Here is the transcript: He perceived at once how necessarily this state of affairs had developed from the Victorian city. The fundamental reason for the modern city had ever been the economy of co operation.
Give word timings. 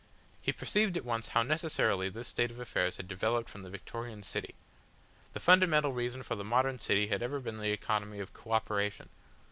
He 0.41 0.51
perceived 0.51 0.97
at 0.97 1.05
once 1.05 1.27
how 1.27 1.43
necessarily 1.43 2.09
this 2.09 2.27
state 2.29 2.49
of 2.49 2.59
affairs 2.59 2.97
had 2.97 3.07
developed 3.07 3.51
from 3.51 3.61
the 3.61 3.69
Victorian 3.69 4.23
city. 4.23 4.55
The 5.33 5.39
fundamental 5.39 5.93
reason 5.93 6.23
for 6.23 6.35
the 6.35 6.43
modern 6.43 6.79
city 6.79 7.05
had 7.09 7.21
ever 7.21 7.39
been 7.39 7.59
the 7.59 7.71
economy 7.71 8.19
of 8.19 8.33
co 8.33 8.51
operation. 8.53 9.09